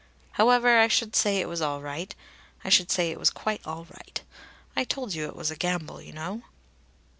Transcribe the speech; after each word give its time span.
However, 0.31 0.79
I 0.79 0.87
should 0.87 1.15
say 1.15 1.37
it 1.37 1.47
was 1.47 1.61
all 1.61 1.79
right 1.79 2.15
I 2.63 2.69
should 2.69 2.89
say 2.89 3.11
it 3.11 3.19
was 3.19 3.29
quite 3.29 3.61
all 3.67 3.85
right. 3.85 4.19
I 4.75 4.83
told 4.83 5.13
you 5.13 5.27
it 5.27 5.35
was 5.35 5.51
a 5.51 5.55
gamble, 5.55 6.01
you 6.01 6.11
know." 6.11 6.41